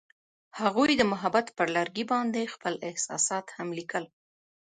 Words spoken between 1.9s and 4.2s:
باندې خپل احساسات هم لیکل.